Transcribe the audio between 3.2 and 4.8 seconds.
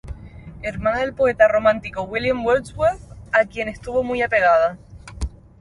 a quien estuvo muy apegada.